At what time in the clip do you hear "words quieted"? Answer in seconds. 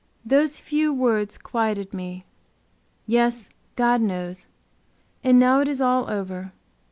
0.91-1.93